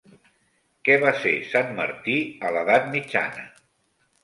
[0.89, 2.17] Què va ser Sant Martí
[2.49, 3.49] a l'edat mitjana?